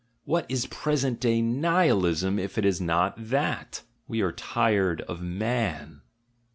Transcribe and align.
—What 0.33 0.47
is 0.49 0.65
present 0.65 1.19
day 1.19 1.43
Nihilism 1.43 2.39
if 2.39 2.57
it 2.57 2.65
is 2.65 2.81
n.)t 2.81 3.11
that?— 3.17 3.83
We 4.07 4.21
are 4.21 4.31
tired 4.31 5.01
of 5.01 5.21
man. 5.21 6.01